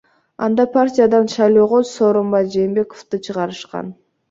Анда 0.45 0.63
партиядан 0.75 1.25
шайлоого 1.33 1.79
Сооронбай 1.93 2.45
Жээнбековду 2.53 3.15
чыгарышкан. 3.25 3.85